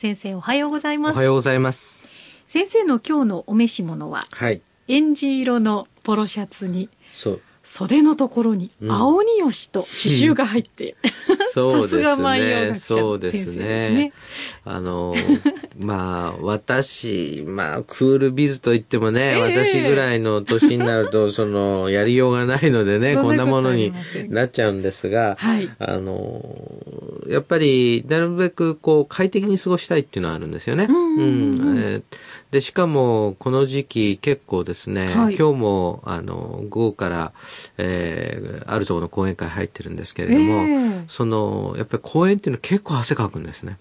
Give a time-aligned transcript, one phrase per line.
[0.00, 1.24] 先生おはようございますおは。
[1.24, 2.10] ようございます。
[2.46, 4.62] 先生の今日のお召し物は、はい。
[4.88, 7.42] エンジ色のポロシャツに、そう。
[7.62, 10.96] 袖のところにうん青によしと刺繍が入って、
[11.52, 12.66] そうですさすが万葉ね。
[12.68, 14.12] 学者ですねね。
[14.64, 15.14] あの、
[15.78, 23.92] まあ、私、まあ、クールビズと言ってもね、ええ私ぐらいの年になると、 その、やりようがないのでね、こんなものに
[24.28, 26.42] なっちゃうんですが、はいあの、
[27.30, 30.86] やっぱり、なるべく、こう、快適に過ごしたいっていうのはあるんですよね。
[30.88, 32.02] うんうんうんえー
[32.50, 37.32] で、しかも、この時期結構ですね、はい今日も、あの、午後から、
[37.78, 43.78] えーあるところの講演会入ってるんですけれども、ええその、やっぱり講演っていうのは結構汗かくんですね。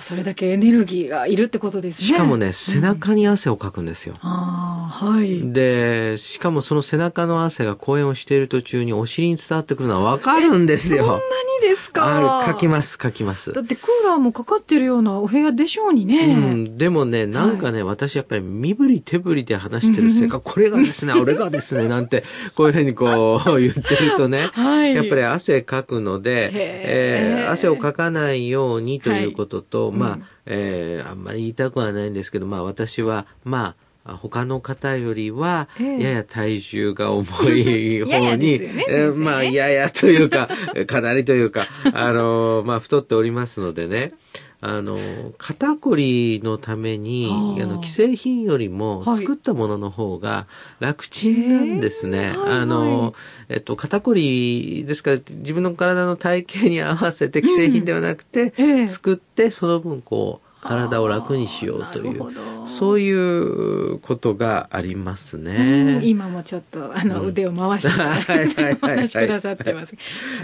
[0.00, 2.06] それだけエネルギーがいるってことですね。
[2.06, 4.14] しかもね、うん背中に汗をかくんですよ。
[4.20, 5.52] ああ、はい。
[5.52, 11.04] で、しかもその背中の汗が講演をしている途中にお尻に伝わってくるのはわかるんですよ。
[11.04, 11.20] そんなに
[11.68, 12.38] ですか？
[12.38, 13.60] ある、かきます、かきますだ。
[13.60, 16.34] ってクーラーもかかってるようなお部屋でしょうにね。
[16.34, 24.94] うん、でもね、なんかね、私やっぱり身振り手振りで話してるせいか、これがですね、 俺がですね、なんて、こういうふうにこう 言ってるとね、はい。
[24.94, 36.02] やっぱり汗かくので、えー汗をかかないようにということと、まあ、はいうんえーあんまり言いたくはないんですけど、まあ私は、まあ、他の方よりは、ええ。
[36.02, 40.48] やや体重が重いやや方に、 ですよねまあ、ややというか、
[40.86, 44.14] かなりというか、あの、まあ、太っておりますのでね、
[44.60, 47.26] あの、肩こりのために、
[47.62, 49.18] あの、既製品よりもはい。
[49.18, 50.48] 作ったものの方が
[50.80, 52.34] 楽ちんなんですね。
[52.44, 53.14] あの、
[53.48, 58.88] えっと、肩こりですから、自分の体の体型に合わせて既製品ではなくて、ええ。
[58.88, 62.22] 作って、その分、こう、体を楽にしようという、
[62.66, 66.00] そういいうことがありますうんね。
[66.04, 67.28] 今もちょっとあのうん。
[67.28, 69.96] 腕を回して話しくださってます。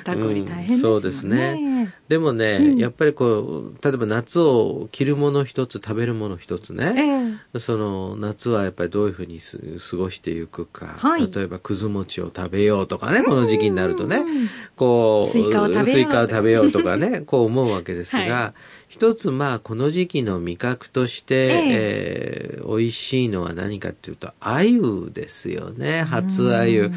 [0.05, 0.75] 肩こり大変ね。
[0.75, 1.95] うんそうですね。
[2.09, 2.79] でもね、うん。
[2.79, 7.39] やっぱりこう、例えば夏を着るもの一つ、食べるもの一つね。
[7.55, 7.59] ええ。
[7.59, 9.59] その夏はやっぱりどういうふうにす
[9.91, 11.31] 過ごしていくか、はい。
[11.31, 18.55] 例えばくず餅を食べようとかね、この時期になるとね、うんこう、スイカを食べようとかね、こう思うわけですが、 は
[18.95, 21.35] 一つまあこの時期の味覚として、
[21.71, 26.79] えー美味しいのは何かっていうと、鮎ですよね、初鮎。
[26.79, 26.95] うん。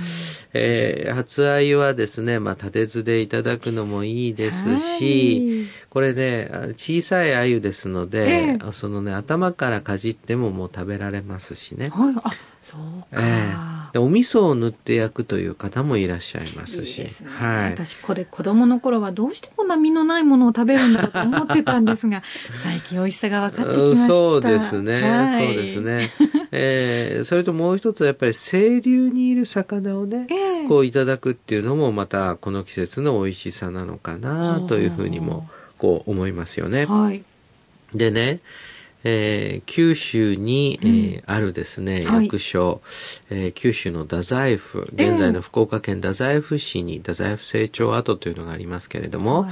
[0.54, 4.64] えー初鮎はですね、まあ立て酢でいただくのもいいです
[4.98, 8.60] し、これね、あ小さい鮎ですので、え。
[8.72, 11.90] そのね、頭からかじってももう食べられますしね。
[11.90, 12.32] はい、あ、
[12.68, 13.22] そうか。
[13.22, 17.04] ええでお味噌を塗って焼くという方もいらっしゃいますし。
[17.04, 17.10] ね。
[17.40, 17.72] はい。
[17.72, 22.22] 私これ子供の頃はどうしてこんな身のないものを食べるんだろうと思ってたんですが、
[22.62, 24.08] 最近美味しさが分かってきました。
[24.08, 25.82] そうですね、はいそうです。
[25.82, 26.12] ね。
[26.52, 36.86] えーそれともう一つはやっぱり清流にいる魚をね、ええこういただくっていうのもまたこの季節の美味しさなのかなというふうにもこう思いますよね。
[36.86, 37.24] はい。
[37.94, 38.42] でね、
[39.10, 42.82] えー九州に、えーあるですね、はい役所、
[43.30, 49.52] えー九州の太宰府、ええ現在の福岡県太宰府市に太宰府成長跡というのがありますけれども、はい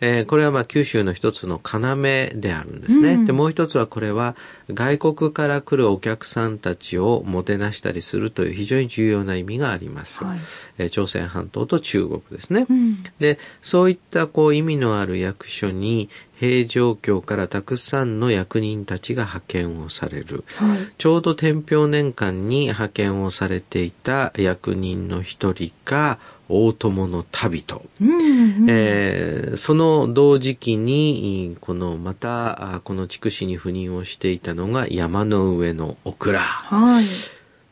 [0.00, 3.14] えーこれはまあ九州の一つの要であるんですね。
[3.14, 4.34] うんで、もう一つはこれは
[4.72, 10.24] 外国から来るお客さんたちをもてなしたりするという非常に重要な意味があります。
[10.24, 10.38] はい
[10.78, 12.66] えー朝鮮半島と中国ですね。
[12.68, 13.04] うん。
[13.18, 16.08] で、そういったこう意味のある役所に
[16.38, 20.44] 平城京からたくさんの役人たちが派遣をされる。
[20.56, 20.78] はい。
[20.98, 27.82] ちょうど天平年間に派遣をされていた役人の一人が大友の旅人。
[28.00, 28.66] うんうん。
[28.68, 36.40] えーその同時期に、このまた、あこの筑紫に赴任をしていたのが山の上のオクラ。
[36.40, 37.04] はい。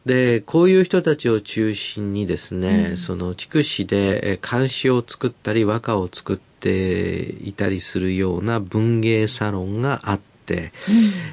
[0.07, 2.97] で、こういう人たちを中心にですね、うん。
[2.97, 10.34] その筑紫でえー漢詩を作ったり和歌を作っていたりするような文芸サロンがあって、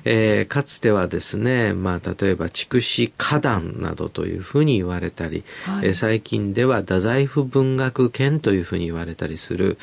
[0.05, 9.77] えーかつてはですね、まあ、例えば筑紫歌壇などというふうに言われたり、はいえー最近では太宰府文学研というふうに言われたりする、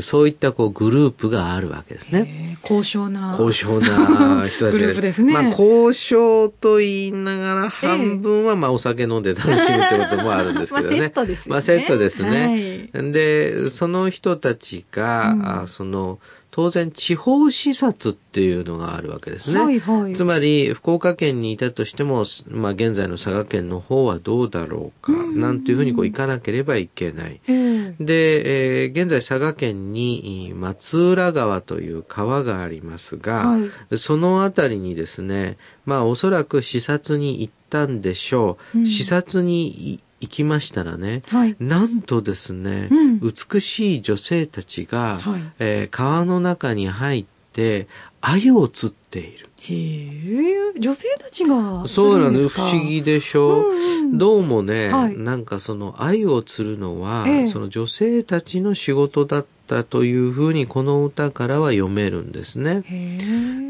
[0.00, 2.52] そういったこうグループがあるわけですね。
[2.52, 3.34] えー高尚な。
[3.36, 10.98] 高尚な人たちがグループですねまあ、高尚と言いながら、半分はまあお酒飲んで楽しむってこともあるんですけどね。
[11.04, 12.90] まあセットですよねまあセットですね。
[13.12, 16.18] で、その人たちが、うんあその、
[16.54, 19.58] 当然地方視察っていうのがあるわけですね。
[19.58, 20.12] はいはい。
[20.12, 27.40] つまり、福岡県にいたとしても、まあ、現在の佐賀県の方はどうだろうか、うんなんていうふうにこう行かなければいけない。
[27.48, 33.58] ええで、えー現在佐賀県に松浦川という川がありますが、は
[33.90, 33.98] い。
[33.98, 38.78] そのあたりにですね、まあおそらく視察に行ったんでしょう。
[38.78, 41.56] うん視察に行きましたらね、はい。
[41.60, 43.20] なんとですね、うん。
[43.20, 45.42] 美しい女性たちが、はい。
[45.58, 47.88] えー川の中に入って、
[48.20, 49.50] 鮎を釣っている。
[49.60, 54.18] へえ、女性たちがそうなのよ、するんですか不思議でしょ、うんうん。
[54.18, 55.16] どうもね、はい。
[55.16, 57.46] なんかその鮎を釣るのは、ええ。
[57.46, 62.84] その女性たちの仕事だったというふうにこの歌からは読めるんですね。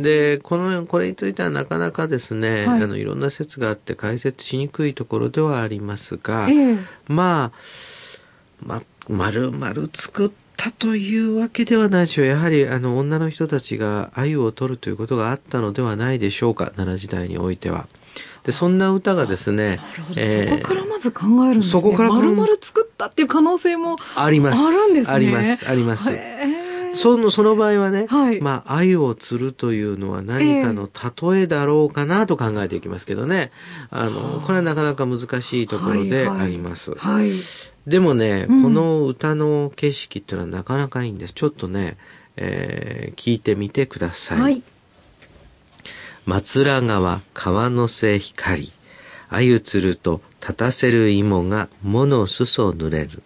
[0.00, 6.78] で、この、これについてはなかなかですね、はいあの、いろんな説があって解説しにくいところではありますが、ええ。
[7.08, 7.52] まあ、
[8.62, 12.26] ま、丸々作ったというわけではないでしょう。
[12.26, 17.86] やはり、あの、女の人たちが鮎を取るということがあったのではないでしょうか、奈良時代においては。
[18.44, 19.80] で、そんな歌がですね
[20.12, 21.70] そこからまず考えるんですね。
[21.72, 22.10] そこから
[22.60, 24.66] 作ったっていう可能性もあります。
[24.66, 25.14] あるんですね。
[25.14, 26.10] あります、あります。
[26.94, 30.88] その、その場合はね、はいまあ、鮎を釣るというのは何かの
[31.32, 33.50] 例えだろうかなと考えていきますけどね。
[33.90, 36.94] あの、これはなかなか難しいところであります。
[36.94, 37.30] はい。
[37.86, 41.32] でもね、うんこの歌の景色っていうのはなかなかいいんです。
[41.34, 41.96] ちょっとね、
[42.36, 44.40] えー聞いてみてください。
[44.40, 44.62] はい。
[46.26, 48.72] 松浦川川の瀬光
[49.28, 53.22] 鮎釣ると立たせる芋が物裾濡れる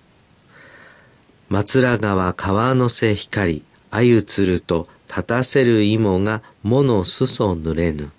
[1.48, 8.12] 松浦川川の瀬光鮎釣ると立たせる芋が物裾濡れぬ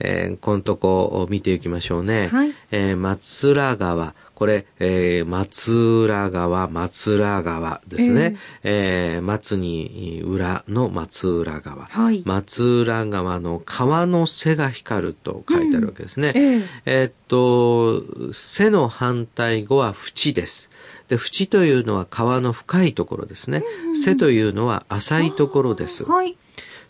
[0.00, 2.28] えーこのとこを見ていきましょうね。
[2.28, 4.14] はいえー松浦川。
[4.34, 8.36] これ、えー松浦川、松浦川ですね。
[8.62, 11.86] えー松に裏の松浦川。
[11.86, 16.32] はい松浦川の川の瀬が光ると書いてあるわけですね。
[16.34, 20.70] えええーっと、瀬の反対語は淵です。
[21.08, 23.62] で、淵というのは川の深いところですね。
[23.94, 26.04] 瀬というのは浅いところです。
[26.04, 26.36] はい。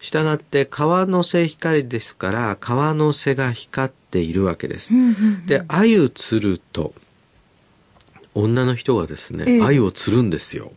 [0.00, 4.96] したがって川の瀬光ですから、川の瀬が光っているわけですう。
[4.96, 6.94] んうんうんで、鮎釣ると、
[8.34, 10.72] 女の人がですね、ええ鮎を釣るんですよ。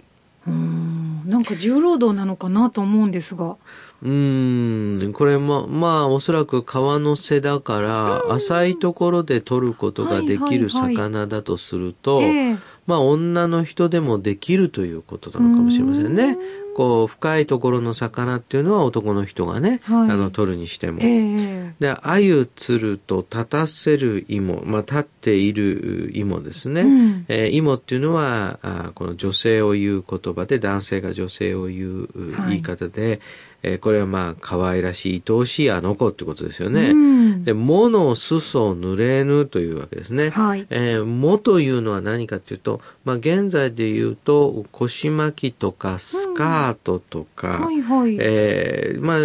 [0.48, 3.58] うんなんか重労働なのかなと思うんですが。
[4.02, 16.38] うーん、これも、まあ、おそらく川の瀬だから、浅いところで取ることができる魚だとすると、ええまあ、女の人でもできるということなのかもしれませんね。
[16.78, 21.00] こう、深いところの魚っていうのは男の人がね、はいあの、取るにしても。
[21.02, 26.82] ええで、鮎釣ると立たせる芋、まあ、立っている芋ですね。
[26.82, 32.10] うんえー芋っていうのは、あーこの女性を言う言葉で、男性が女性を言う
[32.48, 33.22] 言い方で、
[33.64, 36.92] えーこれはまあ、可愛らしい、愛おしいあの子ってことですよね。
[36.92, 40.30] うんで、物を裾濡れぬというわけですね。
[40.30, 48.16] はいえーもというのは何かというと、まあ、現在で言うと、腰巻きとかスカートとか、はいはい。
[48.20, 49.18] えーまあ、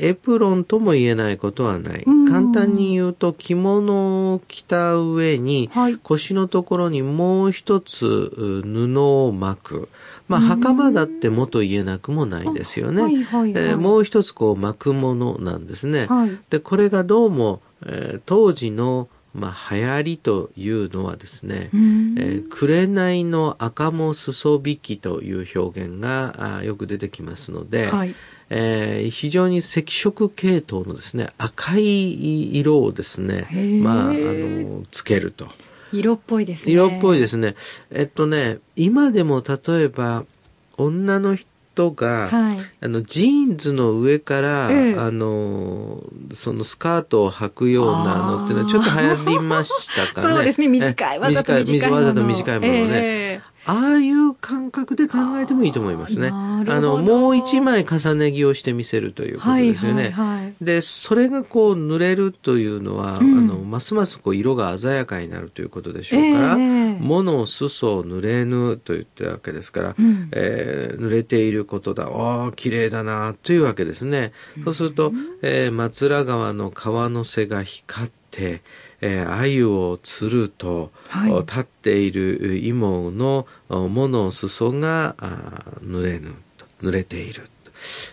[0.00, 2.04] エプロンとも言えないことはない。
[2.06, 9.88] うん簡単に言うと、着物を着た上に、はい腰のところにもう一つう布を巻く。
[10.28, 13.02] まあ、うん袴だってもと言えなくもないですよね。
[13.02, 16.06] はいはいはいえーもう一つこう巻くものなんですね。
[16.06, 16.38] はい。
[16.50, 28.14] で、これがどうも、えー当時の、まあ、流行りというのはですね、うんえー紅の赤も裾引きという表現があーよく出てきますので、はい。
[28.48, 33.46] えー非常に赤色系統のですね、赤い色をですね
[33.82, 35.48] まあ、あの、つけると。
[35.92, 36.72] 色っぽいですね。
[36.72, 37.54] 色っぽいですね。
[37.90, 40.24] えっとね、今でも例えば、
[40.76, 42.58] 女の人が、はい。
[42.80, 46.02] あの、ジーンズの上から、ええあの、
[46.32, 50.28] そのスカートを履くようなのっていうのはちょっと流行りましたかね。
[50.34, 50.68] そうですね。
[50.68, 51.16] 短い。
[51.16, 52.02] えわざと短いもの。
[52.02, 52.90] わざと短いものをね。
[52.94, 56.28] えああいう感覚で考えてもいいと思いますね。
[56.30, 60.10] あの、もう一枚重ね着をしてみせるということですよね。
[60.10, 60.45] はいはい。
[60.60, 63.38] で、それがこう濡れるというのは、うん。
[63.38, 66.98] あの、ますますこう色が鮮やかになるということでしょうから、ええ。
[66.98, 70.28] 物を裾濡れぬと言ってるわけですから、うん。
[70.32, 74.32] えー濡れていることだ、ああ、綺麗だな、というわけですね。
[74.64, 78.62] そうすると、えー松浦川の川の瀬が光って、
[79.02, 81.32] えー鮎を釣ると、はい。
[81.32, 85.14] お立っている芋のお物を裾が
[85.84, 87.42] 濡れぬと、濡れている。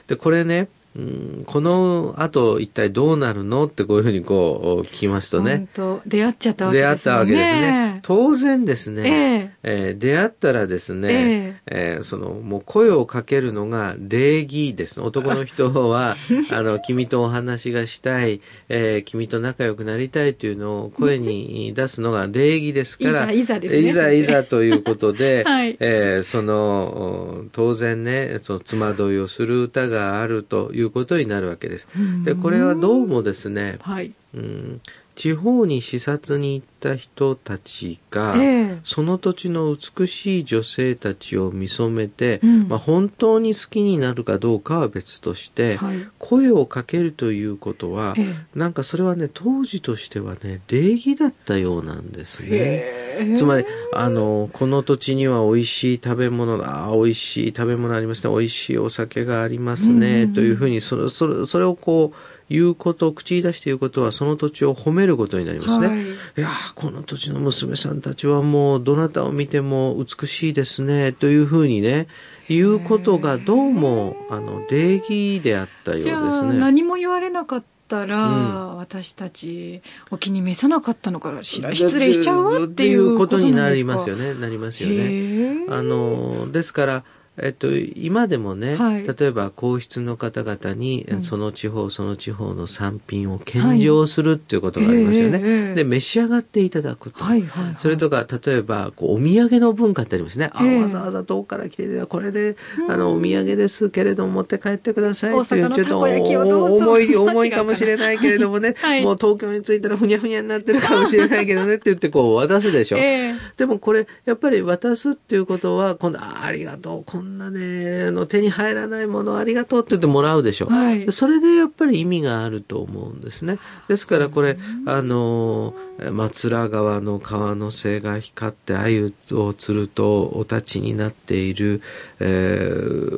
[0.08, 5.68] で、これね、うんこの後一体どうなるのってこういうふうにこう聞きますとね。
[6.06, 6.86] 出会っちゃったわけですね。
[6.86, 8.00] 出会ったわけですね。
[8.04, 15.02] 当然ですね、ええー出会ったらですね、えーそのもう声をかけるのが礼儀です。
[15.02, 16.16] 男の人は、
[16.52, 31.88] あの、君とお話がしたい、えー君と仲良くなりたいというのを声に出すのが礼儀ですから、いざいざですねいざいざということで、 はいえーその、お当然ね、その、つまどいをする歌があるといういうことになるわけです。
[32.24, 34.14] で、これはどうもですね、はい。
[34.34, 34.82] うん、
[35.16, 38.80] 地方に視察に行った人たちが、ええ。
[38.84, 42.68] その土地の美しい女性たちを見初めて、うん。
[42.68, 46.08] まあ、本当に好きになるかどうかは別として、はい。
[46.18, 52.48] 声をかけるということは、えなんかそれはね当時としてはね礼儀だったようなんですね。
[52.52, 53.36] え。
[53.38, 58.34] つまりあのこの土地には美味しい食べ物が美味しい食べ物ありますね。
[58.34, 65.88] 美味しいお酒がありますね、というふうにそれそれそれをこう言うこと口に出して言うことはその土地を褒めることになりますね。
[65.88, 72.08] はいいやーこの土地の娘さんたちはもうどなたを見ても美しいですねというふうにね
[72.48, 76.60] 言うことがどうもあの礼儀であったようですじゃあ、ね。
[76.60, 79.82] 何も言われなかったら、うん私たち
[80.12, 84.34] お気に召さなかったのからしら失礼しちゃうわっていうことになりますよね。
[84.36, 85.66] なりますよね。
[85.70, 87.04] あのですから、
[87.38, 89.08] えっと、今でもね、はい。
[89.08, 91.24] 例えば皇室の方々に、うん。
[91.24, 95.42] その地方その地方の産品を献上するっていうことがありますよね。
[95.44, 95.74] ええええ。
[95.76, 97.24] で召し上がっていただくと。
[97.24, 97.76] はいはいはい。
[97.80, 100.52] それとか例えばこうお土産の文化ってありますね。
[100.54, 100.76] あえ。
[100.76, 102.56] えわざわざ遠くから来てこれで
[102.88, 109.04] あのお土産ですけれども持って帰ってください大というちょっと重い重いかもしれないけれどもね、 はい。
[109.04, 112.98] もう東京に着いたらふにゃふにゃになってるかもしれないけどねって言ってこう渡すでしょ。
[113.02, 113.36] ええ。
[113.58, 121.12] でもこれやっぱり渡すっていうことは今度あありがとうこんなねあの手に入らないものありがとうって言ってもらうでしょ、はい。
[121.12, 123.60] それでやっぱり意味があると思うんですね。
[123.88, 125.74] ですからこれあの
[126.12, 131.82] 松良川の川の瀬が光って鮎を釣るとお立ちになっている、
[132.20, 133.14] えー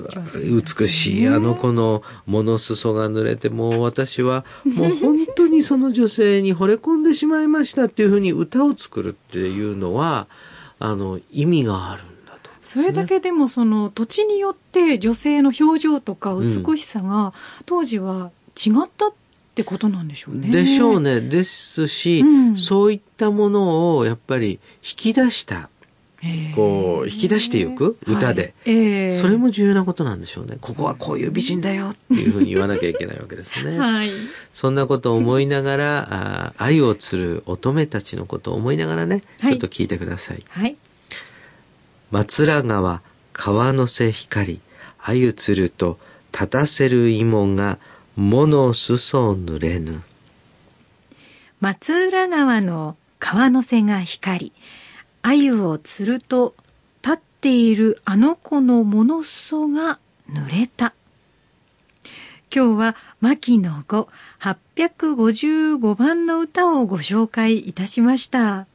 [0.45, 10.27] 美しいあの子の物裾が濡れてもう私はもう本当にその女性に惚れ込んでしまいましたっていうふうに歌を作るっていうのは
[10.79, 12.03] あの意味がある。
[12.65, 17.33] それだけでもその土地によって女性の表情とか美しさが
[17.65, 19.13] 当時は違ったっ
[19.53, 20.49] てことなんでしょうね。
[20.49, 21.21] でしょうね。
[21.21, 25.69] ですし、うんそういったものをやっぱり引き出した、
[26.23, 28.41] ええこう、引き出していく歌で。
[28.41, 30.57] はいええそれも重要なことなんでしょうね。
[30.59, 33.77] ここはこういう美人だよっていうふうに言わなきゃいけないわけですね。
[33.79, 34.09] はい。
[34.53, 40.43] そんなことを思いながら、あー愛を釣る乙女たちのことを思いながらね、はいちょっと聞いてください。
[40.49, 40.75] はい。
[42.15, 43.01] 松良川
[43.33, 44.61] 川の瀬光
[44.97, 45.99] 鮎釣ると
[46.31, 47.77] 立たせる芋が
[48.15, 50.01] 物裾を濡れぬ
[51.59, 54.53] 松浦川の川の瀬が光り、
[55.23, 56.55] 鮎を釣ると
[57.03, 59.99] 立っているあの子の物裾が
[60.31, 60.93] 濡れた。
[62.49, 64.07] 今日は牧野語
[64.39, 68.67] 855番の歌をご紹介いたしました。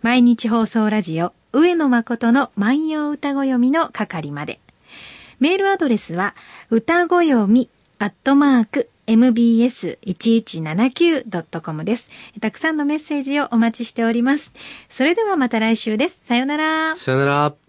[0.02, 4.60] 毎日放送ラジオ上野誠の万葉歌子読みの係まで。
[5.40, 6.36] メールアドレスは
[6.70, 12.10] 歌子読みアットマーク mbs1179.com です。
[12.42, 14.52] たくさんのメッセージをお待ちしております。
[14.90, 16.22] それではまた来週です。
[16.24, 16.96] さよなら。
[16.96, 17.65] さよなら